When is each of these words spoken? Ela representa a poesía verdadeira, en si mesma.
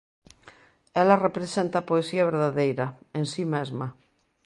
Ela 1.01 1.21
representa 1.25 1.75
a 1.79 1.87
poesía 1.89 2.27
verdadeira, 2.31 2.85
en 3.19 3.25
si 3.33 3.43
mesma. 3.55 3.87